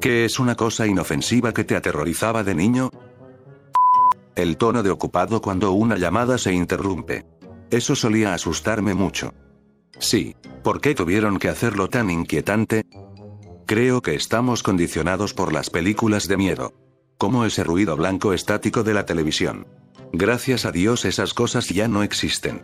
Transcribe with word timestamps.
¿Qué 0.00 0.24
es 0.24 0.38
una 0.38 0.54
cosa 0.54 0.86
inofensiva 0.86 1.54
que 1.54 1.64
te 1.64 1.76
aterrorizaba 1.76 2.44
de 2.44 2.54
niño? 2.54 2.90
El 4.34 4.56
tono 4.56 4.82
de 4.82 4.90
ocupado 4.90 5.40
cuando 5.40 5.72
una 5.72 5.96
llamada 5.96 6.36
se 6.36 6.52
interrumpe. 6.52 7.24
Eso 7.70 7.94
solía 7.94 8.34
asustarme 8.34 8.94
mucho. 8.94 9.32
Sí, 9.98 10.36
¿por 10.62 10.80
qué 10.80 10.94
tuvieron 10.94 11.38
que 11.38 11.48
hacerlo 11.48 11.88
tan 11.88 12.10
inquietante? 12.10 12.84
Creo 13.66 14.02
que 14.02 14.14
estamos 14.14 14.62
condicionados 14.62 15.32
por 15.32 15.52
las 15.52 15.70
películas 15.70 16.28
de 16.28 16.36
miedo. 16.36 16.74
Como 17.16 17.44
ese 17.44 17.64
ruido 17.64 17.96
blanco 17.96 18.32
estático 18.32 18.82
de 18.82 18.92
la 18.92 19.06
televisión. 19.06 19.66
Gracias 20.12 20.66
a 20.66 20.72
Dios 20.72 21.04
esas 21.04 21.32
cosas 21.32 21.68
ya 21.68 21.88
no 21.88 22.02
existen. 22.02 22.62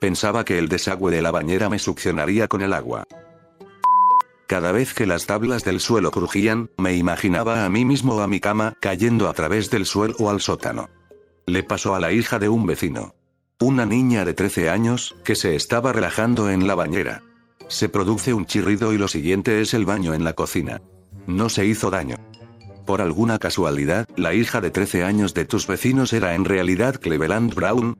Pensaba 0.00 0.46
que 0.46 0.58
el 0.58 0.70
desagüe 0.70 1.12
de 1.12 1.20
la 1.20 1.30
bañera 1.30 1.68
me 1.68 1.78
succionaría 1.78 2.48
con 2.48 2.62
el 2.62 2.72
agua. 2.72 3.06
Cada 4.46 4.72
vez 4.72 4.94
que 4.94 5.06
las 5.06 5.26
tablas 5.26 5.62
del 5.62 5.78
suelo 5.78 6.10
crujían, 6.10 6.70
me 6.78 6.96
imaginaba 6.96 7.66
a 7.66 7.68
mí 7.68 7.84
mismo 7.84 8.16
o 8.16 8.20
a 8.22 8.26
mi 8.26 8.40
cama 8.40 8.74
cayendo 8.80 9.28
a 9.28 9.34
través 9.34 9.68
del 9.68 9.84
suelo 9.84 10.14
o 10.18 10.30
al 10.30 10.40
sótano. 10.40 10.88
Le 11.44 11.62
pasó 11.62 11.94
a 11.94 12.00
la 12.00 12.12
hija 12.12 12.38
de 12.38 12.48
un 12.48 12.66
vecino. 12.66 13.14
Una 13.60 13.84
niña 13.84 14.24
de 14.24 14.32
13 14.32 14.70
años, 14.70 15.14
que 15.22 15.36
se 15.36 15.54
estaba 15.54 15.92
relajando 15.92 16.48
en 16.48 16.66
la 16.66 16.74
bañera. 16.74 17.22
Se 17.68 17.90
produce 17.90 18.32
un 18.32 18.46
chirrido 18.46 18.94
y 18.94 18.98
lo 18.98 19.06
siguiente 19.06 19.60
es 19.60 19.74
el 19.74 19.84
baño 19.84 20.14
en 20.14 20.24
la 20.24 20.32
cocina. 20.32 20.80
No 21.26 21.50
se 21.50 21.66
hizo 21.66 21.90
daño. 21.90 22.16
Por 22.86 23.02
alguna 23.02 23.38
casualidad, 23.38 24.08
la 24.16 24.32
hija 24.32 24.62
de 24.62 24.70
13 24.70 25.04
años 25.04 25.34
de 25.34 25.44
tus 25.44 25.66
vecinos 25.66 26.14
era 26.14 26.34
en 26.34 26.46
realidad 26.46 26.96
Cleveland 26.96 27.54
Brown, 27.54 27.96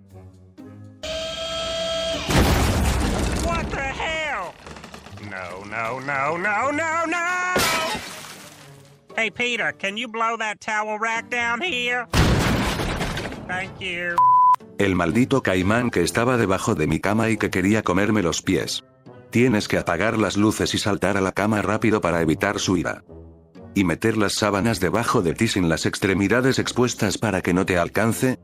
No, 6.07 6.39
no, 6.39 6.73
no, 6.73 7.07
no! 7.07 7.27
Hey, 9.17 9.31
Peter, 9.31 9.73
can 9.73 9.97
you 9.97 10.09
blow 10.09 10.37
that 10.39 10.61
towel 10.61 10.99
rack 10.99 11.29
down 11.31 11.61
here? 11.61 12.07
Thank 13.47 13.81
you. 13.81 14.17
El 14.79 14.95
maldito 14.95 15.43
caimán 15.43 15.91
que 15.91 16.03
estaba 16.03 16.39
debajo 16.39 16.75
de 16.75 16.87
mi 16.87 17.01
cama 17.01 17.29
y 17.29 17.37
que 17.37 17.51
quería 17.51 17.83
comerme 17.83 18.23
los 18.23 18.41
pies. 18.41 18.83
Tienes 19.31 19.69
que 19.69 19.77
apagar 19.77 20.17
las 20.17 20.37
luces 20.37 20.75
y 20.75 20.79
saltar 20.79 21.17
a 21.19 21.21
la 21.21 21.33
cama 21.33 21.61
rápido 21.61 22.01
para 22.01 22.23
evitar 22.23 22.59
su 22.59 22.79
ira. 22.79 23.05
Y 23.75 23.85
meter 23.85 24.17
las 24.17 24.35
sábanas 24.35 24.81
debajo 24.81 25.21
de 25.21 25.35
ti 25.35 25.49
sin 25.49 25.69
las 25.69 25.85
extremidades 25.85 26.59
expuestas 26.59 27.19
para 27.19 27.43
que 27.43 27.53
no 27.53 27.67
te 27.67 27.77
alcance. 27.77 28.39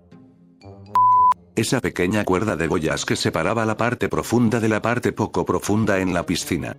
Esa 1.54 1.80
pequeña 1.80 2.24
cuerda 2.24 2.54
de 2.56 2.68
boyas 2.68 3.06
que 3.06 3.16
separaba 3.16 3.64
la 3.64 3.78
parte 3.78 4.10
profunda 4.10 4.60
de 4.60 4.68
la 4.68 4.82
parte 4.82 5.12
poco 5.12 5.46
profunda 5.46 6.00
en 6.00 6.12
la 6.12 6.26
piscina. 6.26 6.76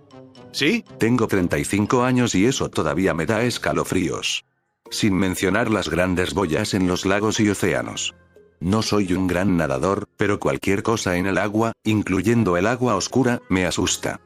Sí, 0.52 0.84
tengo 0.98 1.26
35 1.26 2.04
años 2.04 2.34
y 2.34 2.46
eso 2.46 2.70
todavía 2.70 3.14
me 3.14 3.26
da 3.26 3.42
escalofríos. 3.42 4.44
Sin 4.90 5.14
mencionar 5.14 5.70
las 5.70 5.88
grandes 5.88 6.34
boyas 6.34 6.74
en 6.74 6.86
los 6.86 7.04
lagos 7.04 7.40
y 7.40 7.48
océanos. 7.48 8.14
No 8.60 8.82
soy 8.82 9.12
un 9.12 9.26
gran 9.26 9.56
nadador, 9.56 10.08
pero 10.16 10.40
cualquier 10.40 10.82
cosa 10.82 11.16
en 11.16 11.26
el 11.26 11.38
agua, 11.38 11.72
incluyendo 11.84 12.56
el 12.56 12.66
agua 12.66 12.96
oscura, 12.96 13.40
me 13.48 13.66
asusta. 13.66 14.20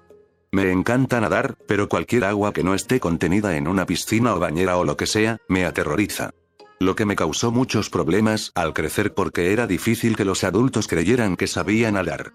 Me 0.51 0.71
encanta 0.71 1.21
nadar, 1.21 1.57
pero 1.67 1.89
cualquier 1.89 2.25
agua 2.25 2.53
que 2.53 2.63
no 2.63 2.75
esté 2.75 3.01
contenida 3.01 3.57
en 3.57 3.69
una 3.69 3.87
piscina 3.87 4.35
o 4.35 4.39
bañera 4.39 4.77
o 4.77 4.85
lo 4.85 4.97
que 4.97 5.07
sea, 5.07 5.39
me 5.49 5.65
aterroriza. 5.65 6.31
Lo 6.79 6.95
que 6.95 7.07
me 7.07 7.17
causó 7.17 7.53
muchos 7.53 7.91
problemas 7.91 8.53
al 8.55 8.73
crecer 8.73 9.15
porque 9.15 9.53
era 9.53 9.67
difícil 9.67 10.17
que 10.17 10.25
los 10.25 10.45
adultos 10.45 10.89
creyeran 10.89 11.37
que 11.37 11.47
sabía 11.47 11.91
nadar. 11.93 12.33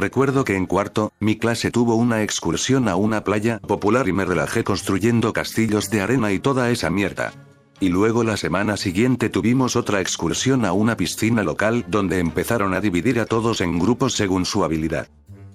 Recuerdo 0.00 0.44
que 0.44 0.56
en 0.56 0.64
cuarto, 0.64 1.12
mi 1.20 1.36
clase 1.36 1.70
tuvo 1.70 1.94
una 1.94 2.22
excursión 2.22 2.88
a 2.88 2.96
una 2.96 3.22
playa 3.22 3.58
popular 3.58 4.08
y 4.08 4.14
me 4.14 4.24
relajé 4.24 4.64
construyendo 4.64 5.34
castillos 5.34 5.90
de 5.90 6.00
arena 6.00 6.32
y 6.32 6.38
toda 6.38 6.70
esa 6.70 6.88
mierda. 6.88 7.34
Y 7.80 7.90
luego 7.90 8.24
la 8.24 8.38
semana 8.38 8.78
siguiente 8.78 9.28
tuvimos 9.28 9.76
otra 9.76 10.00
excursión 10.00 10.64
a 10.64 10.72
una 10.72 10.96
piscina 10.96 11.42
local 11.42 11.84
donde 11.86 12.18
empezaron 12.18 12.72
a 12.72 12.80
dividir 12.80 13.20
a 13.20 13.26
todos 13.26 13.60
en 13.60 13.78
grupos 13.78 14.14
según 14.14 14.46
su 14.46 14.64
habilidad. 14.64 15.08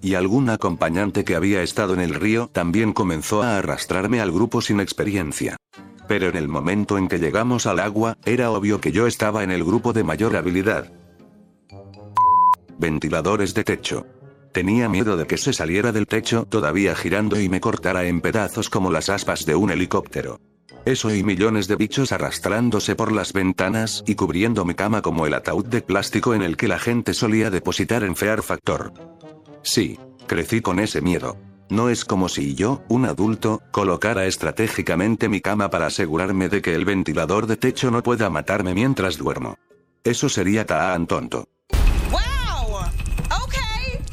Y 0.04 0.14
algún 0.14 0.48
acompañante 0.52 1.24
que 1.24 1.36
había 1.36 1.64
estado 1.64 1.96
en 1.96 2.02
el 2.02 2.14
río 2.14 2.48
también 2.54 2.94
comenzó 2.94 3.42
a 3.42 3.58
arrastrarme 3.58 4.22
al 4.22 4.32
grupo 4.32 4.62
sin 4.62 4.80
experiencia. 4.80 5.58
Pero 6.08 6.30
en 6.30 6.36
el 6.36 6.50
momento 6.50 7.00
en 7.00 7.08
que 7.08 7.18
llegamos 7.18 7.66
al 7.66 7.80
agua, 7.80 8.16
era 8.26 8.52
obvio 8.52 8.80
que 8.80 8.92
yo 8.92 9.08
estaba 9.08 9.44
en 9.44 9.50
el 9.50 9.64
grupo 9.64 9.92
de 9.92 10.04
mayor 10.04 10.36
habilidad. 10.36 10.94
Ventiladores 12.78 13.56
de 13.56 13.64
techo. 13.64 14.06
Tenía 14.56 14.88
miedo 14.88 15.18
de 15.18 15.28
que 15.28 15.38
se 15.38 15.52
saliera 15.52 15.92
del 15.92 16.08
techo 16.08 16.46
todavía 16.46 16.96
girando 16.96 17.38
y 17.38 17.50
me 17.50 17.60
cortara 17.60 18.06
en 18.06 18.22
pedazos 18.22 18.70
como 18.70 18.90
las 18.90 19.10
aspas 19.10 19.46
de 19.46 19.54
un 19.54 19.70
helicóptero. 19.70 20.40
Eso 20.86 21.14
y 21.14 21.26
millones 21.26 21.68
de 21.68 21.76
bichos 21.76 22.14
arrastrándose 22.14 22.96
por 22.96 23.12
las 23.12 23.34
ventanas 23.34 24.02
y 24.08 24.16
cubriendo 24.16 24.64
mi 24.64 24.74
cama 24.74 25.02
como 25.02 25.28
el 25.28 25.34
ataúd 25.34 25.66
de 25.66 25.82
plástico 25.82 26.34
en 26.34 26.42
el 26.42 26.56
que 26.56 26.70
la 26.70 26.80
gente 26.80 27.14
solía 27.14 27.50
depositar 27.50 28.06
en 28.06 28.16
Fear 28.16 28.44
Factor. 28.44 28.94
Sí, 29.62 30.00
crecí 30.26 30.62
con 30.62 30.80
ese 30.80 31.02
miedo. 31.02 31.36
No 31.70 31.90
es 31.90 32.06
como 32.06 32.30
si 32.30 32.56
yo, 32.56 32.82
un 32.88 33.04
adulto, 33.04 33.62
colocara 33.72 34.26
estratégicamente 34.26 35.28
mi 35.28 35.42
cama 35.42 35.70
para 35.70 35.88
asegurarme 35.88 36.48
de 36.48 36.62
que 36.62 36.76
el 36.76 36.86
ventilador 36.86 37.46
de 37.46 37.58
techo 37.58 37.92
no 37.92 38.02
pueda 38.04 38.30
matarme 38.30 38.74
mientras 38.74 39.18
duermo. 39.18 39.58
Eso 40.06 40.30
sería 40.30 40.66
tan 40.66 41.08
tonto. 41.08 41.50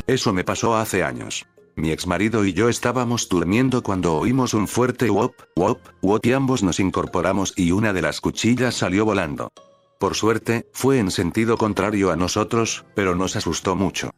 Eso 0.06 0.32
me 0.32 0.44
pasó 0.44 0.76
hace 0.76 1.02
años. 1.04 1.46
Mi 1.74 1.90
exmarido 1.90 2.44
y 2.44 2.52
yo 2.52 2.68
estábamos 2.68 3.28
durmiendo 3.28 3.82
cuando 3.82 4.14
oímos 4.14 4.52
un 4.52 4.68
fuerte 4.68 5.08
wop, 5.08 5.34
wop, 5.56 5.78
wop 6.02 6.26
y 6.26 6.32
ambos 6.32 6.62
nos 6.62 6.80
incorporamos 6.80 7.54
y 7.56 7.72
una 7.72 7.92
de 7.92 8.02
las 8.02 8.20
cuchillas 8.20 8.74
salió 8.74 9.04
volando. 9.04 9.50
Por 9.98 10.14
suerte, 10.14 10.68
fue 10.72 10.98
en 10.98 11.10
sentido 11.10 11.56
contrario 11.56 12.10
a 12.10 12.16
nosotros, 12.16 12.84
pero 12.94 13.14
nos 13.14 13.36
asustó 13.36 13.76
mucho. 13.76 14.10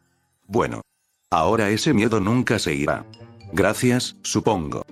Bueno. 0.47 0.81
Ahora 1.29 1.69
ese 1.69 1.93
miedo 1.93 2.19
nunca 2.19 2.59
se 2.59 2.73
irá. 2.73 3.05
Gracias, 3.51 4.15
supongo. 4.23 4.85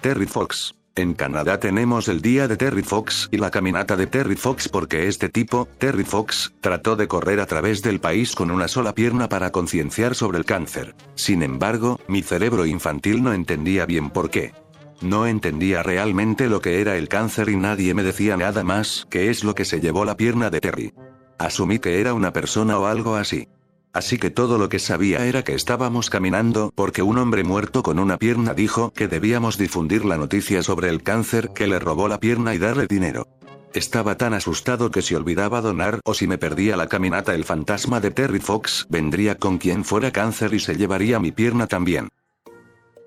Terry 0.00 0.26
Fox. 0.26 0.74
En 0.96 1.14
Canadá 1.14 1.58
tenemos 1.58 2.06
el 2.06 2.22
día 2.22 2.46
de 2.46 2.56
Terry 2.56 2.84
Fox 2.84 3.28
y 3.32 3.38
la 3.38 3.50
caminata 3.50 3.96
de 3.96 4.06
Terry 4.06 4.36
Fox 4.36 4.68
porque 4.68 5.08
este 5.08 5.28
tipo, 5.28 5.66
Terry 5.78 6.04
Fox, 6.04 6.54
trató 6.60 6.94
de 6.94 7.08
correr 7.08 7.40
a 7.40 7.46
través 7.46 7.82
del 7.82 7.98
país 7.98 8.36
con 8.36 8.52
una 8.52 8.68
sola 8.68 8.94
pierna 8.94 9.28
para 9.28 9.50
concienciar 9.50 10.14
sobre 10.14 10.38
el 10.38 10.44
cáncer. 10.44 10.94
Sin 11.16 11.42
embargo, 11.42 11.98
mi 12.06 12.22
cerebro 12.22 12.64
infantil 12.64 13.24
no 13.24 13.32
entendía 13.32 13.86
bien 13.86 14.10
por 14.10 14.30
qué. 14.30 14.52
No 15.00 15.26
entendía 15.26 15.82
realmente 15.82 16.48
lo 16.48 16.60
que 16.60 16.80
era 16.80 16.96
el 16.96 17.08
cáncer 17.08 17.48
y 17.48 17.56
nadie 17.56 17.92
me 17.92 18.04
decía 18.04 18.36
nada 18.36 18.62
más 18.62 19.08
que 19.10 19.30
es 19.30 19.42
lo 19.42 19.56
que 19.56 19.64
se 19.64 19.80
llevó 19.80 20.04
la 20.04 20.16
pierna 20.16 20.48
de 20.48 20.60
Terry. 20.60 20.94
Asumí 21.38 21.80
que 21.80 22.00
era 22.00 22.14
una 22.14 22.32
persona 22.32 22.78
o 22.78 22.86
algo 22.86 23.16
así. 23.16 23.48
Así 23.94 24.18
que 24.18 24.28
todo 24.28 24.58
lo 24.58 24.68
que 24.68 24.80
sabía 24.80 25.24
era 25.24 25.44
que 25.44 25.54
estábamos 25.54 26.10
caminando 26.10 26.72
porque 26.74 27.02
un 27.02 27.16
hombre 27.16 27.44
muerto 27.44 27.84
con 27.84 28.00
una 28.00 28.18
pierna 28.18 28.52
dijo 28.52 28.92
que 28.92 29.06
debíamos 29.06 29.56
difundir 29.56 30.04
la 30.04 30.18
noticia 30.18 30.64
sobre 30.64 30.88
el 30.88 31.04
cáncer 31.04 31.50
que 31.54 31.68
le 31.68 31.78
robó 31.78 32.08
la 32.08 32.18
pierna 32.18 32.54
y 32.54 32.58
darle 32.58 32.88
dinero. 32.88 33.28
Estaba 33.72 34.16
tan 34.16 34.34
asustado 34.34 34.90
que 34.90 35.00
si 35.00 35.14
olvidaba 35.14 35.60
donar 35.60 36.00
o 36.04 36.12
si 36.12 36.26
me 36.26 36.38
perdía 36.38 36.76
la 36.76 36.88
caminata 36.88 37.34
el 37.36 37.44
fantasma 37.44 38.00
de 38.00 38.10
Terry 38.10 38.40
Fox 38.40 38.86
vendría 38.88 39.36
con 39.36 39.58
quien 39.58 39.84
fuera 39.84 40.10
cáncer 40.10 40.54
y 40.54 40.58
se 40.58 40.76
llevaría 40.76 41.20
mi 41.20 41.30
pierna 41.30 41.68
también. 41.68 42.08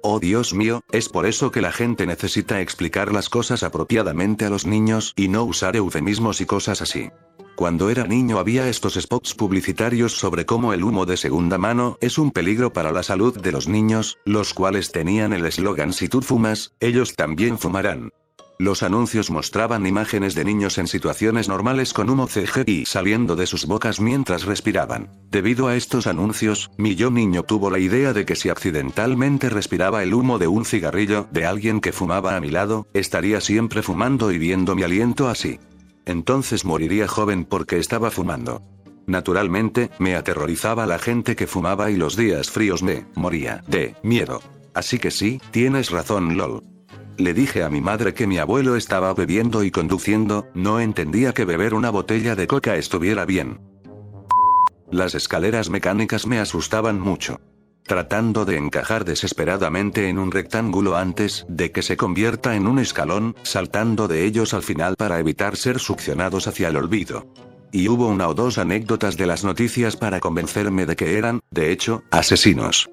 Oh 0.04 0.22
Dios 0.22 0.54
mío, 0.54 0.84
es 0.94 1.10
por 1.10 1.26
eso 1.26 1.52
que 1.52 1.62
la 1.62 1.74
gente 1.74 2.06
necesita 2.06 2.62
explicar 2.62 3.12
las 3.12 3.28
cosas 3.30 3.64
apropiadamente 3.64 4.46
a 4.46 4.50
los 4.50 4.66
niños 4.66 5.12
y 5.18 5.28
no 5.28 5.44
usar 5.44 5.76
eufemismos 5.76 6.40
y 6.40 6.46
cosas 6.46 6.82
así. 6.82 7.10
Cuando 7.58 7.90
era 7.90 8.06
niño 8.06 8.38
había 8.38 8.70
estos 8.70 8.94
spots 9.02 9.34
publicitarios 9.34 10.14
sobre 10.14 10.46
cómo 10.46 10.74
el 10.74 10.84
humo 10.84 11.08
de 11.08 11.18
segunda 11.18 11.58
mano 11.58 11.98
es 12.02 12.20
un 12.20 12.30
peligro 12.30 12.72
para 12.72 12.92
la 12.92 13.02
salud 13.02 13.36
de 13.42 13.52
los 13.52 13.68
niños, 13.68 14.20
los 14.26 14.54
cuales 14.54 14.92
tenían 14.92 15.34
el 15.34 15.44
eslogan 15.44 15.92
si 15.92 16.08
tú 16.08 16.22
fumas, 16.22 16.76
ellos 16.80 17.16
también 17.16 17.58
fumarán. 17.58 18.12
Los 18.60 18.84
anuncios 18.84 19.32
mostraban 19.32 19.88
imágenes 19.88 20.36
de 20.36 20.46
niños 20.46 20.78
en 20.78 20.86
situaciones 20.86 21.50
normales 21.50 21.94
con 21.94 22.12
humo 22.12 22.28
CGI 22.28 22.86
saliendo 22.86 23.36
de 23.36 23.48
sus 23.48 23.66
bocas 23.66 24.00
mientras 24.00 24.46
respiraban. 24.46 25.10
Debido 25.32 25.68
a 25.68 25.76
estos 25.76 26.06
anuncios, 26.06 26.70
mi 26.78 26.94
yo 26.94 27.10
niño 27.10 27.42
tuvo 27.42 27.72
la 27.72 27.80
idea 27.80 28.14
de 28.14 28.24
que 28.24 28.36
si 28.36 28.50
accidentalmente 28.50 29.50
respiraba 29.50 30.04
el 30.04 30.14
humo 30.14 30.38
de 30.38 30.48
un 30.48 30.64
cigarrillo 30.64 31.28
de 31.32 31.48
alguien 31.48 31.82
que 31.82 31.92
fumaba 31.92 32.36
a 32.36 32.40
mi 32.40 32.52
lado, 32.52 32.86
estaría 32.94 33.42
siempre 33.42 33.82
fumando 33.82 34.32
y 34.32 34.38
viendo 34.38 34.76
mi 34.76 34.84
aliento 34.84 35.28
así. 35.28 35.60
Entonces 36.08 36.64
moriría 36.64 37.06
joven 37.06 37.44
porque 37.44 37.80
estaba 37.80 38.12
fumando. 38.12 38.62
Naturalmente, 39.08 39.92
me 40.00 40.16
aterrorizaba 40.16 40.86
la 40.86 41.00
gente 41.00 41.36
que 41.36 41.48
fumaba 41.48 41.92
y 41.92 41.98
los 41.98 42.16
días 42.16 42.50
fríos 42.50 42.82
me 42.82 43.06
moría 43.14 43.62
de 43.68 43.94
miedo. 44.04 44.42
Así 44.74 45.00
que 45.00 45.12
sí, 45.12 45.42
tienes 45.52 45.92
razón, 45.92 46.38
lol. 46.38 46.64
Le 47.18 47.34
dije 47.34 47.62
a 47.62 47.70
mi 47.70 47.82
madre 47.82 48.14
que 48.14 48.26
mi 48.26 48.38
abuelo 48.38 48.78
estaba 48.78 49.14
bebiendo 49.14 49.66
y 49.66 49.72
conduciendo, 49.72 50.48
no 50.54 50.80
entendía 50.80 51.34
que 51.34 51.44
beber 51.44 51.74
una 51.74 51.90
botella 51.90 52.36
de 52.36 52.48
coca 52.48 52.78
estuviera 52.78 53.26
bien. 53.26 53.60
Las 54.90 55.14
escaleras 55.14 55.70
mecánicas 55.70 56.26
me 56.26 56.40
asustaban 56.40 57.02
mucho. 57.02 57.42
Tratando 57.88 58.44
de 58.44 58.58
encajar 58.58 59.06
desesperadamente 59.06 60.10
en 60.10 60.20
un 60.20 60.30
rectángulo 60.32 60.98
antes 60.98 61.46
de 61.48 61.72
que 61.72 61.82
se 61.82 61.96
convierta 61.96 62.58
en 62.58 62.68
un 62.68 62.80
escalón, 62.80 63.34
saltando 63.44 64.10
de 64.10 64.26
ellos 64.26 64.54
al 64.54 64.62
final 64.62 64.98
para 64.98 65.20
evitar 65.20 65.56
ser 65.56 65.80
succionados 65.80 66.50
hacia 66.50 66.68
el 66.68 66.76
olvido. 66.76 67.26
Y 67.72 67.88
hubo 67.88 68.08
una 68.08 68.28
o 68.28 68.34
dos 68.34 68.58
anécdotas 68.58 69.16
de 69.16 69.26
las 69.26 69.46
noticias 69.46 69.96
para 69.96 70.20
convencerme 70.20 70.86
de 70.86 70.98
que 70.98 71.18
eran, 71.18 71.40
de 71.50 71.72
hecho, 71.72 72.04
asesinos. 72.12 72.90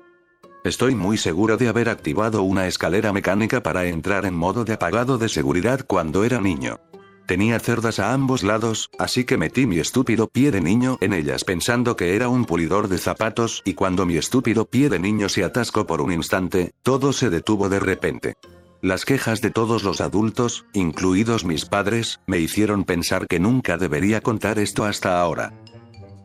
Estoy 0.63 0.95
muy 0.95 1.19
seguro 1.19 1.57
de 1.57 1.69
haber 1.69 1.89
activado 1.89 2.45
una 2.45 2.69
escalera 2.69 3.13
mecánica 3.13 3.65
para 3.65 3.87
entrar 3.87 4.25
en 4.27 4.35
modo 4.35 4.65
de 4.65 4.75
apagado 4.75 5.19
de 5.19 5.29
seguridad 5.29 5.81
cuando 5.87 6.23
era 6.23 6.41
niño. 6.41 6.79
Tenía 7.27 7.59
cerdas 7.59 7.99
a 8.01 8.13
ambos 8.13 8.43
lados, 8.43 8.91
así 8.99 9.25
que 9.25 9.39
metí 9.39 9.67
mi 9.67 9.79
estúpido 9.79 10.29
pie 10.29 10.51
de 10.51 10.61
niño 10.61 10.99
en 11.01 11.15
ellas 11.15 11.45
pensando 11.45 11.97
que 11.97 12.17
era 12.17 12.29
un 12.29 12.45
pulidor 12.45 12.89
de 12.89 12.99
zapatos 12.99 13.63
y 13.65 13.73
cuando 13.73 14.05
mi 14.05 14.19
estúpido 14.19 14.67
pie 14.67 14.91
de 14.91 14.99
niño 14.99 15.31
se 15.31 15.43
atascó 15.43 15.87
por 15.87 16.03
un 16.03 16.13
instante, 16.13 16.73
todo 16.83 17.15
se 17.15 17.31
detuvo 17.31 17.71
de 17.71 17.81
repente. 17.81 18.35
Las 18.83 19.07
quejas 19.07 19.41
de 19.41 19.51
todos 19.51 19.83
los 19.83 20.03
adultos, 20.03 20.67
incluidos 20.75 21.47
mis 21.47 21.65
padres, 21.65 22.21
me 22.27 22.39
hicieron 22.39 22.85
pensar 22.85 23.27
que 23.27 23.41
nunca 23.41 23.79
debería 23.79 24.21
contar 24.21 24.59
esto 24.59 24.85
hasta 24.85 25.23
ahora. 25.23 25.55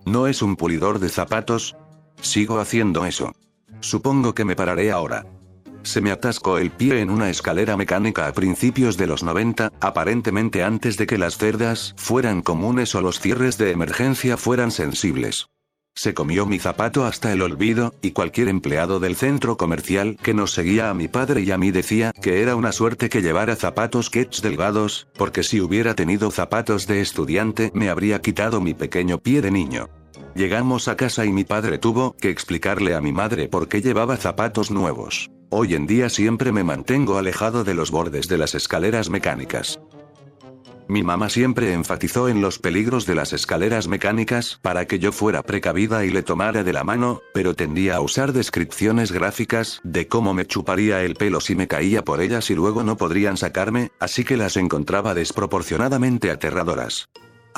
¿No 0.06 0.28
es 0.28 0.42
un 0.42 0.57
pulidor 0.57 1.00
de 1.00 1.07
zapatos? 1.07 1.78
Sigo 2.22 2.60
haciendo 2.60 3.06
eso. 3.06 3.31
Supongo 3.80 4.36
que 4.36 4.44
me 4.44 4.57
pararé 4.57 4.92
ahora. 4.92 5.25
Se 5.84 6.02
me 6.02 6.12
atascó 6.12 6.58
el 6.58 6.72
pie 6.72 7.02
en 7.02 7.10
una 7.10 7.30
escalera 7.30 7.78
mecánica 7.78 8.28
a 8.28 8.34
principios 8.34 8.98
de 8.98 9.08
los 9.08 9.24
90, 9.24 9.72
aparentemente 9.80 10.64
antes 10.64 10.98
de 10.98 11.08
que 11.08 11.18
las 11.18 11.38
cerdas 11.38 11.94
fueran 11.98 12.42
comunes 12.42 12.94
o 12.96 13.02
los 13.02 13.20
cierres 13.20 13.58
de 13.58 13.72
emergencia 13.72 14.38
fueran 14.38 14.72
sensibles. 14.72 15.48
Se 15.96 16.14
comió 16.14 16.46
mi 16.46 16.60
zapato 16.60 17.06
hasta 17.06 17.34
el 17.34 17.42
olvido, 17.42 17.94
y 18.02 18.12
cualquier 18.12 18.48
empleado 18.48 19.00
del 19.00 19.16
centro 19.16 19.58
comercial 19.58 20.18
que 20.22 20.34
nos 20.34 20.54
seguía 20.54 20.90
a 20.90 20.94
mi 20.94 21.08
padre 21.08 21.42
y 21.42 21.52
a 21.52 21.58
mí 21.58 21.72
decía 21.72 22.14
que 22.22 22.42
era 22.42 22.56
una 22.56 22.72
suerte 22.72 23.10
que 23.10 23.22
llevara 23.22 23.56
zapatos 23.56 24.10
Ketch 24.10 24.42
delgados, 24.42 25.08
porque 25.18 25.44
si 25.44 25.60
hubiera 25.60 25.96
tenido 25.96 26.32
zapatos 26.32 26.88
de 26.88 27.02
estudiante 27.02 27.72
me 27.74 27.90
habría 27.90 28.22
quitado 28.22 28.62
mi 28.62 28.74
pequeño 28.74 29.18
pie 29.18 29.42
de 29.42 29.52
niño. 29.52 29.90
Llegamos 30.36 30.88
a 30.88 30.96
casa 30.96 31.25
y 31.25 31.34
mi 31.34 31.44
padre 31.44 31.80
tuvo 31.80 32.16
que 32.16 32.30
explicarle 32.30 32.96
a 32.96 33.02
mi 33.02 33.12
madre 33.12 33.50
por 33.50 33.68
qué 33.68 33.82
llevaba 33.82 34.16
zapatos 34.16 34.72
nuevos. 34.72 35.30
Hoy 35.51 35.74
en 35.74 35.88
día 35.88 36.10
siempre 36.10 36.51
me 36.51 36.63
mantengo 36.63 37.18
alejado 37.18 37.63
de 37.63 37.74
los 37.74 37.90
bordes 37.90 38.28
de 38.28 38.38
las 38.38 38.54
escaleras 38.54 39.10
mecánicas. 39.10 39.80
Mi 40.88 41.01
mamá 41.01 41.30
siempre 41.30 41.74
enfatizó 41.74 42.30
en 42.30 42.40
los 42.40 42.60
peligros 42.60 43.07
de 43.07 43.16
las 43.16 43.34
escaleras 43.34 43.88
mecánicas 43.88 44.60
para 44.62 44.86
que 44.86 45.00
yo 45.00 45.12
fuera 45.12 45.42
precavida 45.42 46.06
y 46.06 46.12
le 46.12 46.22
tomara 46.22 46.63
de 46.63 46.72
la 46.72 46.84
mano, 46.84 47.22
pero 47.34 47.56
tendía 47.56 47.96
a 47.96 48.01
usar 48.01 48.31
descripciones 48.31 49.12
gráficas 49.12 49.81
de 49.84 50.07
cómo 50.07 50.36
me 50.36 50.46
chuparía 50.46 51.01
el 51.04 51.16
pelo 51.16 51.42
si 51.42 51.56
me 51.56 51.68
caía 51.68 52.04
por 52.04 52.22
ellas 52.22 52.51
y 52.51 52.56
luego 52.56 52.84
no 52.84 52.96
podrían 52.98 53.38
sacarme, 53.38 53.92
así 54.00 54.24
que 54.24 54.38
las 54.38 54.56
encontraba 54.56 55.16
desproporcionadamente 55.16 56.30
aterradoras. 56.30 57.10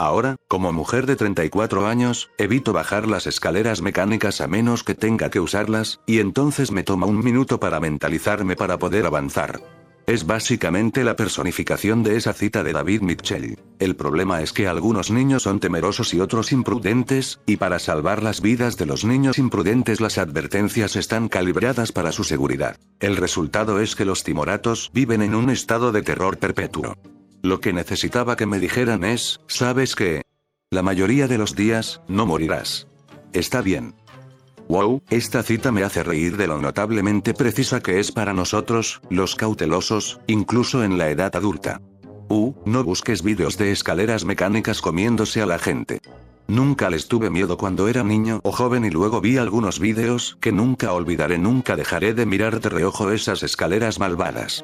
Ahora, 0.02 0.38
como 0.48 0.74
mujer 0.74 1.06
de 1.06 1.16
34 1.16 1.86
años, 1.86 2.32
evito 2.40 2.74
bajar 2.74 3.08
las 3.08 3.28
escaleras 3.28 3.84
mecánicas 3.84 4.42
a 4.42 4.48
menos 4.48 4.84
que 4.84 4.96
tenga 4.96 5.30
que 5.30 5.40
usarlas, 5.40 6.00
y 6.08 6.18
entonces 6.18 6.72
me 6.72 6.82
toma 6.82 7.06
un 7.06 7.24
minuto 7.24 7.60
para 7.60 7.80
mentalizarme 7.80 8.56
para 8.56 8.80
poder 8.80 9.06
avanzar. 9.06 9.62
Es 10.08 10.26
básicamente 10.26 11.04
la 11.04 11.16
personificación 11.16 12.02
de 12.02 12.18
esa 12.18 12.34
cita 12.34 12.64
de 12.64 12.74
David 12.74 13.02
Mitchell. 13.02 13.60
El 13.78 13.96
problema 13.96 14.42
es 14.42 14.54
que 14.54 14.68
algunos 14.68 15.12
niños 15.12 15.44
son 15.44 15.60
temerosos 15.60 16.16
y 16.16 16.20
otros 16.20 16.52
imprudentes, 16.52 17.40
y 17.46 17.58
para 17.58 17.78
salvar 17.78 18.24
las 18.24 18.42
vidas 18.42 18.78
de 18.78 18.88
los 18.88 19.06
niños 19.06 19.38
imprudentes 19.38 20.02
las 20.02 20.18
advertencias 20.18 20.96
están 20.96 21.30
calibradas 21.30 21.92
para 21.92 22.12
su 22.12 22.24
seguridad. 22.24 22.76
El 23.00 23.18
resultado 23.18 23.80
es 23.80 23.96
que 23.96 24.06
los 24.06 24.24
timoratos 24.24 24.90
viven 24.96 25.22
en 25.22 25.36
un 25.36 25.52
estado 25.52 25.92
de 25.92 26.02
terror 26.02 26.40
perpetuo. 26.40 26.96
Lo 27.44 27.60
que 27.60 27.74
necesitaba 27.74 28.36
que 28.36 28.46
me 28.46 28.60
dijeran 28.60 29.04
es, 29.04 29.42
¿sabes 29.48 29.96
qué? 29.96 30.22
La 30.70 30.84
mayoría 30.84 31.28
de 31.28 31.38
los 31.38 31.56
días, 31.56 32.02
no 32.08 32.26
morirás. 32.26 32.88
Está 33.34 33.62
bien. 33.62 33.96
Wow, 34.70 35.02
esta 35.10 35.42
cita 35.44 35.72
me 35.72 35.84
hace 35.84 36.04
reír 36.04 36.38
de 36.38 36.48
lo 36.48 36.62
notablemente 36.62 37.34
precisa 37.34 37.82
que 37.82 38.00
es 38.00 38.12
para 38.12 38.34
nosotros, 38.34 39.02
los 39.10 39.36
cautelosos, 39.36 40.20
incluso 40.28 40.84
en 40.84 40.98
la 40.98 41.10
edad 41.10 41.36
adulta. 41.36 41.82
Uh, 42.30 42.54
no 42.66 42.84
busques 42.84 43.24
vídeos 43.24 43.58
de 43.58 43.72
escaleras 43.72 44.24
mecánicas 44.24 44.80
comiéndose 44.80 45.42
a 45.42 45.46
la 45.46 45.60
gente. 45.60 46.00
Nunca 46.48 46.90
les 46.90 47.08
tuve 47.08 47.30
miedo 47.30 47.58
cuando 47.58 47.88
era 47.88 48.04
niño 48.04 48.40
o 48.44 48.52
joven 48.52 48.86
y 48.86 48.92
luego 48.92 49.20
vi 49.20 49.38
algunos 49.38 49.80
vídeos 49.80 50.38
que 50.40 50.52
nunca 50.52 50.94
olvidaré, 50.94 51.38
nunca 51.38 51.76
dejaré 51.76 52.14
de 52.14 52.26
mirar 52.26 52.62
de 52.62 52.70
reojo 52.70 53.12
esas 53.12 53.44
escaleras 53.44 54.00
malvadas. 54.00 54.64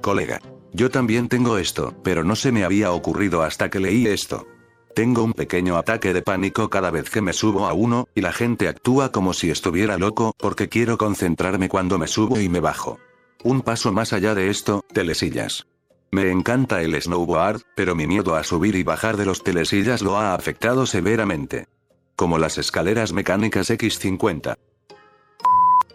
Colega. 0.00 0.40
Yo 0.76 0.90
también 0.90 1.30
tengo 1.30 1.56
esto, 1.56 1.94
pero 2.04 2.22
no 2.22 2.36
se 2.36 2.52
me 2.52 2.62
había 2.62 2.92
ocurrido 2.92 3.42
hasta 3.42 3.70
que 3.70 3.80
leí 3.80 4.06
esto. 4.06 4.46
Tengo 4.94 5.22
un 5.22 5.32
pequeño 5.32 5.78
ataque 5.78 6.12
de 6.12 6.20
pánico 6.20 6.68
cada 6.68 6.90
vez 6.90 7.08
que 7.08 7.22
me 7.22 7.32
subo 7.32 7.66
a 7.66 7.72
uno, 7.72 8.08
y 8.14 8.20
la 8.20 8.34
gente 8.34 8.68
actúa 8.68 9.10
como 9.10 9.32
si 9.32 9.48
estuviera 9.48 9.96
loco, 9.96 10.34
porque 10.36 10.68
quiero 10.68 10.98
concentrarme 10.98 11.70
cuando 11.70 11.96
me 11.96 12.06
subo 12.06 12.38
y 12.40 12.50
me 12.50 12.60
bajo. 12.60 12.98
Un 13.42 13.62
paso 13.62 13.90
más 13.90 14.12
allá 14.12 14.34
de 14.34 14.50
esto, 14.50 14.84
telesillas. 14.92 15.66
Me 16.10 16.30
encanta 16.30 16.82
el 16.82 17.00
snowboard, 17.00 17.62
pero 17.74 17.94
mi 17.94 18.06
miedo 18.06 18.34
a 18.34 18.44
subir 18.44 18.74
y 18.74 18.82
bajar 18.82 19.16
de 19.16 19.24
los 19.24 19.42
telesillas 19.42 20.02
lo 20.02 20.18
ha 20.18 20.34
afectado 20.34 20.84
severamente. 20.84 21.68
Como 22.16 22.36
las 22.36 22.58
escaleras 22.58 23.14
mecánicas 23.14 23.70
X50. 23.70 24.58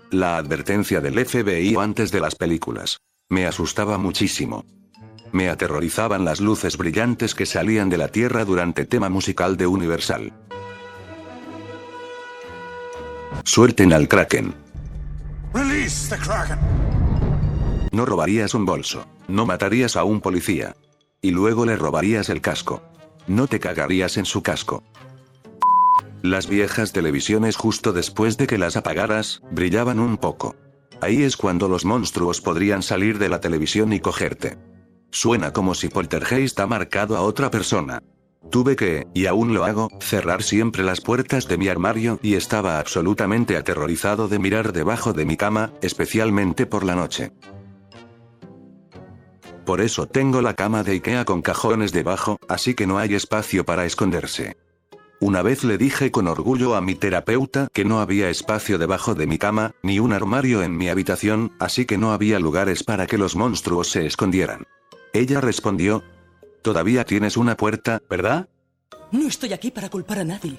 La 0.10 0.38
advertencia 0.38 1.02
del 1.02 1.24
FBI 1.24 1.76
antes 1.76 2.12
de 2.12 2.20
las 2.20 2.34
películas. 2.34 3.00
Me 3.32 3.48
asustaba 3.48 3.98
muchísimo. 3.98 4.66
Me 5.32 5.48
aterrorizaban 5.48 6.26
las 6.26 6.42
luces 6.42 6.76
brillantes 6.76 7.34
que 7.34 7.46
salían 7.46 7.90
de 7.90 7.98
la 7.98 8.10
Tierra 8.10 8.44
durante 8.44 8.86
tema 8.86 9.08
musical 9.08 9.56
de 9.56 9.68
Universal. 9.68 10.34
Suelten 13.46 13.94
al 13.94 14.10
Kraken. 14.10 14.54
Release 15.54 16.14
the 16.14 16.22
Kraken. 16.22 16.60
No 17.94 18.06
robarías 18.06 18.54
un 18.54 18.66
bolso. 18.66 19.08
No 19.30 19.46
matarías 19.46 19.96
a 19.96 20.04
un 20.04 20.20
policía. 20.20 20.76
Y 21.22 21.32
luego 21.32 21.66
le 21.66 21.78
robarías 21.78 22.28
el 22.28 22.42
casco. 22.42 22.84
No 23.28 23.48
te 23.48 23.62
cagarías 23.62 24.18
en 24.18 24.26
su 24.26 24.44
casco. 24.44 24.84
Las 26.22 26.50
viejas 26.50 26.92
televisiones 26.92 27.56
justo 27.56 27.94
después 27.94 28.36
de 28.36 28.46
que 28.46 28.58
las 28.58 28.76
apagaras, 28.76 29.42
brillaban 29.52 30.02
un 30.02 30.18
poco. 30.18 30.58
Ahí 31.02 31.24
es 31.24 31.36
cuando 31.36 31.68
los 31.68 31.84
monstruos 31.84 32.42
podrían 32.42 32.84
salir 32.84 33.18
de 33.18 33.28
la 33.28 33.42
televisión 33.42 33.92
y 33.92 34.00
cogerte. 34.00 34.58
Suena 35.10 35.52
como 35.52 35.74
si 35.74 35.90
Poltergeist 35.90 36.60
ha 36.60 36.68
marcado 36.68 37.18
a 37.18 37.22
otra 37.22 37.50
persona. 37.50 38.02
Tuve 38.50 38.76
que, 38.76 39.08
y 39.14 39.26
aún 39.26 39.54
lo 39.54 39.66
hago, 39.66 39.90
cerrar 40.00 40.44
siempre 40.44 40.84
las 40.84 41.02
puertas 41.02 41.48
de 41.48 41.58
mi 41.58 41.68
armario 41.68 42.20
y 42.22 42.36
estaba 42.36 42.80
absolutamente 42.80 43.58
aterrorizado 43.58 44.28
de 44.28 44.40
mirar 44.40 44.74
debajo 44.74 45.14
de 45.14 45.26
mi 45.26 45.38
cama, 45.38 45.74
especialmente 45.82 46.66
por 46.66 46.84
la 46.84 46.96
noche. 46.96 47.32
Por 49.66 49.82
eso 49.82 50.08
tengo 50.08 50.42
la 50.42 50.56
cama 50.56 50.84
de 50.84 50.94
Ikea 50.94 51.26
con 51.26 51.42
cajones 51.42 51.92
debajo, 51.92 52.38
así 52.48 52.74
que 52.74 52.88
no 52.88 52.98
hay 52.98 53.16
espacio 53.16 53.64
para 53.66 53.86
esconderse. 53.86 54.58
Una 55.22 55.44
vez 55.44 55.64
le 55.64 55.78
dije 55.78 56.10
con 56.10 56.28
orgullo 56.28 56.74
a 56.74 56.82
mi 56.82 56.96
terapeuta 56.96 57.68
que 57.72 57.86
no 57.86 58.02
había 58.02 58.32
espacio 58.32 58.80
debajo 58.80 59.14
de 59.14 59.28
mi 59.28 59.38
cama, 59.38 59.76
ni 59.84 60.00
un 60.00 60.14
armario 60.14 60.64
en 60.64 60.76
mi 60.76 60.90
habitación, 60.90 61.52
así 61.60 61.86
que 61.86 62.00
no 62.00 62.12
había 62.12 62.40
lugares 62.40 62.84
para 62.84 63.06
que 63.06 63.20
los 63.20 63.36
monstruos 63.36 63.92
se 63.92 64.08
escondieran. 64.08 64.66
Ella 65.14 65.40
respondió, 65.40 66.04
Todavía 66.64 67.06
tienes 67.06 67.38
una 67.38 67.56
puerta, 67.56 68.02
¿verdad? 68.10 68.50
No 69.12 69.28
estoy 69.28 69.54
aquí 69.54 69.70
para 69.70 69.90
culpar 69.90 70.20
a 70.20 70.24
nadie. 70.24 70.58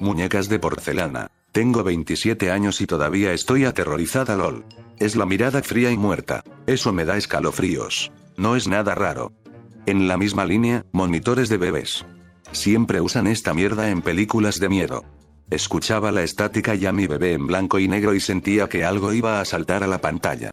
Muñecas 0.00 0.48
de 0.48 0.58
porcelana. 0.58 1.30
Tengo 1.52 1.84
27 1.84 2.50
años 2.50 2.80
y 2.80 2.88
todavía 2.88 3.32
estoy 3.34 3.64
aterrorizada, 3.64 4.34
lol. 4.34 4.64
Es 4.98 5.14
la 5.14 5.26
mirada 5.26 5.62
fría 5.62 5.92
y 5.92 5.96
muerta. 5.96 6.42
Eso 6.66 6.92
me 6.92 7.04
da 7.04 7.16
escalofríos. 7.16 8.10
No 8.36 8.56
es 8.56 8.66
nada 8.66 8.96
raro. 8.96 9.32
En 9.86 10.08
la 10.08 10.16
misma 10.16 10.44
línea, 10.44 10.84
monitores 10.90 11.48
de 11.48 11.58
bebés. 11.58 12.04
Siempre 12.50 13.00
usan 13.00 13.28
esta 13.28 13.54
mierda 13.54 13.88
en 13.90 14.02
películas 14.02 14.58
de 14.58 14.68
miedo. 14.68 15.04
Escuchaba 15.48 16.10
la 16.10 16.24
estática 16.24 16.74
y 16.74 16.86
a 16.86 16.92
mi 16.92 17.06
bebé 17.06 17.34
en 17.34 17.46
blanco 17.46 17.78
y 17.78 17.86
negro 17.86 18.12
y 18.12 18.18
sentía 18.18 18.68
que 18.68 18.84
algo 18.84 19.12
iba 19.12 19.40
a 19.40 19.44
saltar 19.44 19.84
a 19.84 19.86
la 19.86 20.00
pantalla. 20.00 20.50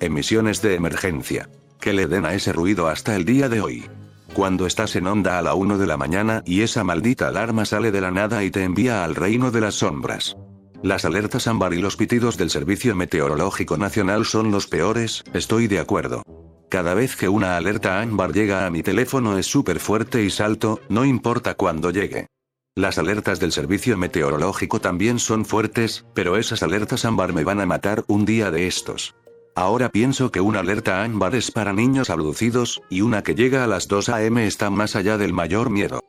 Emisiones 0.00 0.62
de 0.62 0.74
emergencia. 0.74 1.48
Que 1.80 1.92
le 1.92 2.08
den 2.08 2.26
a 2.26 2.34
ese 2.34 2.52
ruido 2.52 2.88
hasta 2.88 3.14
el 3.14 3.24
día 3.24 3.48
de 3.48 3.60
hoy. 3.60 3.88
Cuando 4.34 4.66
estás 4.66 4.96
en 4.96 5.06
onda 5.06 5.38
a 5.38 5.42
la 5.42 5.54
1 5.54 5.78
de 5.78 5.86
la 5.86 5.96
mañana 5.96 6.42
y 6.44 6.62
esa 6.62 6.82
maldita 6.82 7.28
alarma 7.28 7.64
sale 7.66 7.92
de 7.92 8.00
la 8.00 8.10
nada 8.10 8.42
y 8.42 8.50
te 8.50 8.64
envía 8.64 9.04
al 9.04 9.14
reino 9.14 9.52
de 9.52 9.60
las 9.60 9.76
sombras. 9.76 10.36
Las 10.82 11.04
alertas 11.04 11.46
ámbar 11.46 11.72
y 11.72 11.80
los 11.80 11.96
pitidos 11.96 12.36
del 12.36 12.50
Servicio 12.50 12.96
Meteorológico 12.96 13.78
Nacional 13.78 14.24
son 14.24 14.50
los 14.50 14.66
peores, 14.66 15.22
estoy 15.34 15.68
de 15.68 15.78
acuerdo. 15.78 16.24
Cada 16.68 16.92
vez 16.92 17.16
que 17.16 17.30
una 17.30 17.56
alerta 17.56 18.00
ámbar 18.00 18.32
llega 18.32 18.66
a 18.66 18.70
mi 18.70 18.82
teléfono 18.82 19.38
es 19.38 19.46
súper 19.46 19.80
fuerte 19.80 20.22
y 20.22 20.30
salto, 20.30 20.80
no 20.90 21.06
importa 21.06 21.54
cuándo 21.54 21.90
llegue. 21.90 22.26
Las 22.74 22.98
alertas 22.98 23.40
del 23.40 23.52
servicio 23.52 23.96
meteorológico 23.96 24.78
también 24.78 25.18
son 25.18 25.46
fuertes, 25.46 26.04
pero 26.14 26.36
esas 26.36 26.62
alertas 26.62 27.06
ámbar 27.06 27.32
me 27.32 27.42
van 27.42 27.60
a 27.60 27.66
matar 27.66 28.04
un 28.06 28.26
día 28.26 28.50
de 28.50 28.66
estos. 28.66 29.16
Ahora 29.56 29.88
pienso 29.88 30.30
que 30.30 30.42
una 30.42 30.60
alerta 30.60 31.02
ámbar 31.02 31.34
es 31.34 31.50
para 31.50 31.72
niños 31.72 32.10
abducidos, 32.10 32.82
y 32.90 33.00
una 33.00 33.22
que 33.22 33.34
llega 33.34 33.64
a 33.64 33.66
las 33.66 33.88
2 33.88 34.10
am 34.10 34.38
está 34.38 34.68
más 34.68 34.94
allá 34.94 35.16
del 35.16 35.32
mayor 35.32 35.70
miedo. 35.70 36.04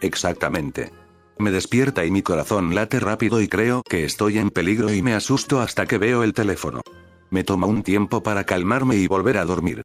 Exactamente. 0.00 0.92
Me 1.38 1.52
despierta 1.52 2.04
y 2.04 2.10
mi 2.10 2.22
corazón 2.22 2.74
late 2.74 2.98
rápido 2.98 3.40
y 3.40 3.46
creo 3.46 3.82
que 3.88 4.04
estoy 4.04 4.38
en 4.38 4.50
peligro 4.50 4.92
y 4.92 5.02
me 5.02 5.14
asusto 5.14 5.60
hasta 5.60 5.86
que 5.86 5.98
veo 5.98 6.24
el 6.24 6.34
teléfono. 6.34 6.82
Me 7.30 7.44
toma 7.44 7.66
un 7.66 7.82
tiempo 7.82 8.22
para 8.22 8.44
calmarme 8.44 8.96
y 8.96 9.06
volver 9.06 9.38
a 9.38 9.44
dormir. 9.44 9.82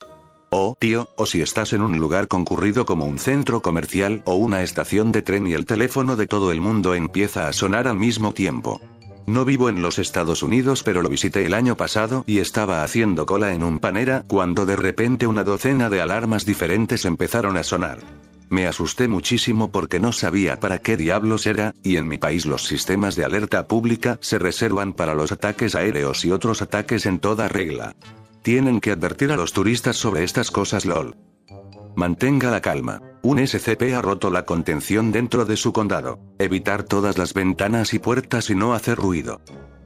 Oh, 0.49 0.75
tío, 0.77 1.09
o 1.17 1.25
si 1.25 1.41
estás 1.41 1.73
en 1.73 1.81
un 1.81 1.97
lugar 1.97 2.27
concurrido 2.27 2.85
como 2.85 3.05
un 3.05 3.17
centro 3.17 3.61
comercial 3.61 4.21
o 4.25 4.35
una 4.35 4.61
estación 4.61 5.11
de 5.11 5.23
tren 5.23 5.47
y 5.47 5.53
el 5.53 5.65
teléfono 5.65 6.15
de 6.15 6.27
todo 6.27 6.51
el 6.51 6.61
mundo 6.61 6.93
empieza 6.93 7.47
a 7.47 7.53
sonar 7.53 7.87
al 7.87 7.97
mismo 7.97 8.33
tiempo. 8.33 8.79
No 9.25 9.45
vivo 9.45 9.69
en 9.69 9.81
los 9.81 9.99
Estados 9.99 10.43
Unidos 10.43 10.83
pero 10.83 11.01
lo 11.01 11.09
visité 11.09 11.45
el 11.45 11.53
año 11.53 11.75
pasado 11.75 12.23
y 12.27 12.37
estaba 12.39 12.83
haciendo 12.83 13.25
cola 13.25 13.53
en 13.53 13.63
un 13.63 13.79
panera 13.79 14.25
cuando 14.27 14.65
de 14.65 14.75
repente 14.75 15.27
una 15.27 15.43
docena 15.43 15.89
de 15.89 16.01
alarmas 16.01 16.45
diferentes 16.45 17.03
empezaron 17.05 17.57
a 17.57 17.63
sonar. 17.63 17.99
Me 18.53 18.67
asusté 18.67 19.07
muchísimo 19.07 19.71
porque 19.71 19.99
no 19.99 20.11
sabía 20.11 20.59
para 20.59 20.77
qué 20.77 20.95
diablos 20.95 21.47
era, 21.47 21.73
y 21.81 21.97
en 21.97 22.07
mi 22.07 22.19
país 22.19 22.45
los 22.45 22.67
sistemas 22.67 23.15
de 23.15 23.25
alerta 23.25 23.67
pública 23.67 24.19
se 24.21 24.37
reservan 24.37 24.93
para 24.93 25.15
los 25.15 25.31
ataques 25.31 25.73
aéreos 25.73 26.23
y 26.23 26.29
otros 26.29 26.61
ataques 26.61 27.07
en 27.07 27.17
toda 27.17 27.47
regla. 27.47 27.95
Tienen 28.43 28.79
que 28.79 28.91
advertir 28.91 29.31
a 29.31 29.37
los 29.37 29.53
turistas 29.53 29.97
sobre 29.97 30.23
estas 30.23 30.51
cosas 30.51 30.85
lol. 30.85 31.15
Mantenga 31.95 32.51
la 32.51 32.61
calma. 32.61 33.01
Un 33.23 33.39
SCP 33.39 33.91
ha 33.95 34.03
roto 34.03 34.29
la 34.29 34.45
contención 34.45 35.11
dentro 35.11 35.45
de 35.45 35.57
su 35.57 35.73
condado. 35.73 36.19
Evitar 36.37 36.83
todas 36.83 37.17
las 37.17 37.33
ventanas 37.33 37.95
y 37.95 37.97
puertas 37.97 38.51
y 38.51 38.55
no 38.55 38.75
hacer 38.75 38.99
ruido. 38.99 39.41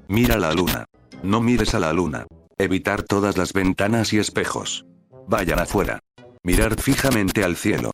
Mira 0.09 0.37
la 0.37 0.51
luna. 0.51 0.87
No 1.23 1.39
mires 1.39 1.73
a 1.73 1.79
la 1.79 1.93
luna. 1.93 2.27
Evitar 2.57 3.01
todas 3.03 3.37
las 3.37 3.53
ventanas 3.53 4.11
y 4.11 4.19
espejos. 4.19 4.85
Vayan 5.25 5.59
afuera. 5.59 5.99
Mirar 6.43 6.81
fijamente 6.81 7.45
al 7.45 7.55
cielo. 7.55 7.91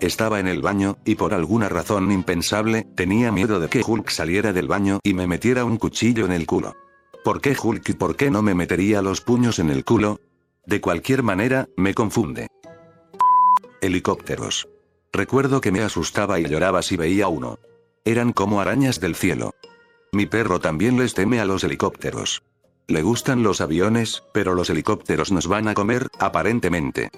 Estaba 0.00 0.38
en 0.38 0.46
el 0.46 0.62
baño, 0.62 0.98
y 1.04 1.16
por 1.16 1.34
alguna 1.34 1.68
razón 1.68 2.12
impensable, 2.12 2.86
tenía 2.94 3.32
miedo 3.32 3.58
de 3.58 3.68
que 3.68 3.82
Hulk 3.84 4.10
saliera 4.10 4.52
del 4.52 4.68
baño 4.68 5.00
y 5.02 5.12
me 5.14 5.26
metiera 5.26 5.64
un 5.64 5.76
cuchillo 5.76 6.24
en 6.24 6.32
el 6.32 6.46
culo. 6.46 6.76
¿Por 7.24 7.40
qué 7.40 7.56
Hulk 7.60 7.88
y 7.88 7.92
por 7.94 8.14
qué 8.14 8.30
no 8.30 8.40
me 8.40 8.54
metería 8.54 9.02
los 9.02 9.20
puños 9.20 9.58
en 9.58 9.70
el 9.70 9.84
culo? 9.84 10.20
De 10.66 10.80
cualquier 10.80 11.22
manera, 11.22 11.68
me 11.76 11.94
confunde. 11.94 12.46
Helicópteros. 13.80 14.68
Recuerdo 15.12 15.60
que 15.60 15.72
me 15.72 15.80
asustaba 15.80 16.38
y 16.38 16.44
lloraba 16.46 16.82
si 16.82 16.96
veía 16.96 17.28
uno. 17.28 17.58
Eran 18.04 18.32
como 18.32 18.60
arañas 18.60 19.00
del 19.00 19.16
cielo. 19.16 19.54
Mi 20.12 20.26
perro 20.26 20.60
también 20.60 20.98
les 20.98 21.14
teme 21.14 21.40
a 21.40 21.44
los 21.44 21.64
helicópteros. 21.64 22.42
Le 22.86 23.02
gustan 23.02 23.42
los 23.42 23.60
aviones, 23.60 24.22
pero 24.32 24.54
los 24.54 24.70
helicópteros 24.70 25.32
nos 25.32 25.46
van 25.46 25.68
a 25.68 25.74
comer, 25.74 26.08
aparentemente. 26.18 27.10